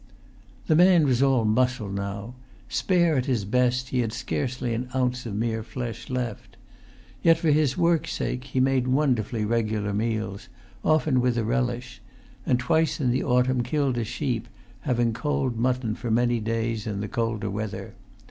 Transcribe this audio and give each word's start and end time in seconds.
The 0.65 0.75
man 0.75 1.05
was 1.05 1.21
all 1.21 1.45
muscle 1.45 1.87
now; 1.87 2.33
spare 2.67 3.17
at 3.17 3.27
his 3.27 3.45
best, 3.45 3.89
he 3.89 3.99
had 3.99 4.11
scarcely 4.13 4.73
an 4.73 4.89
ounce 4.95 5.27
of 5.27 5.35
mere 5.35 5.61
flesh 5.61 6.09
left. 6.09 6.57
Yet, 7.21 7.37
for 7.37 7.51
his 7.51 7.77
work's 7.77 8.11
sake, 8.13 8.45
he 8.45 8.59
made 8.59 8.87
wonderfully 8.87 9.45
regular 9.45 9.93
meals, 9.93 10.49
often 10.83 11.21
with 11.21 11.37
a 11.37 11.43
relish; 11.45 12.01
and 12.47 12.57
twice 12.59 12.99
in 12.99 13.11
the 13.11 13.23
autumn 13.23 13.61
killed 13.61 13.99
a 13.99 14.03
sheep, 14.03 14.47
having 14.79 15.13
cold 15.13 15.55
mutton 15.59 15.93
for 15.93 16.09
many 16.09 16.39
days 16.39 16.87
in 16.87 17.01
the 17.01 17.07
colder 17.07 17.51
weather. 17.51 17.93